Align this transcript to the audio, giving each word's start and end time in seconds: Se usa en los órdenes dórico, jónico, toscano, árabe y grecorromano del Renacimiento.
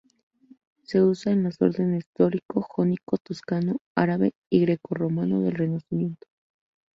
Se 0.81 0.99
usa 1.03 1.31
en 1.31 1.43
los 1.43 1.61
órdenes 1.61 2.05
dórico, 2.17 2.63
jónico, 2.63 3.17
toscano, 3.21 3.77
árabe 3.95 4.31
y 4.49 4.61
grecorromano 4.61 5.41
del 5.41 5.53
Renacimiento. 5.53 6.27